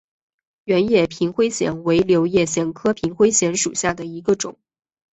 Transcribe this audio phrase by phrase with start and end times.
[0.63, 4.57] 圆叶平灰藓为柳叶藓科平灰藓属下的一个种。